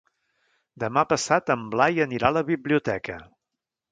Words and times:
Demà 0.83 1.03
passat 1.09 1.51
en 1.57 1.67
Blai 1.75 2.03
anirà 2.07 2.31
a 2.33 2.37
la 2.39 2.45
biblioteca. 2.49 3.21